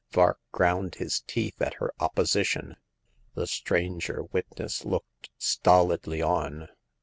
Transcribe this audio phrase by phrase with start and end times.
[0.11, 2.75] Vark ground his teeth at her opposition.
[3.35, 6.69] The stranger witness looked stolidly on.